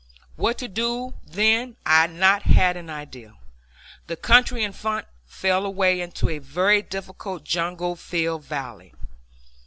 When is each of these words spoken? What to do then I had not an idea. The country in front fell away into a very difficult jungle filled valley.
What 0.35 0.57
to 0.57 0.67
do 0.67 1.13
then 1.23 1.75
I 1.85 2.07
had 2.07 2.13
not 2.15 2.43
an 2.47 2.89
idea. 2.89 3.35
The 4.07 4.15
country 4.15 4.63
in 4.63 4.71
front 4.73 5.05
fell 5.27 5.63
away 5.63 6.01
into 6.01 6.27
a 6.27 6.39
very 6.39 6.81
difficult 6.81 7.43
jungle 7.43 7.95
filled 7.95 8.43
valley. 8.43 8.95